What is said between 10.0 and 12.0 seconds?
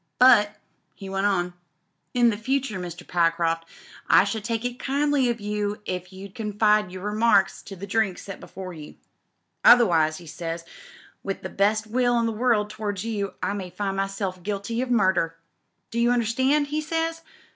he says, *with the best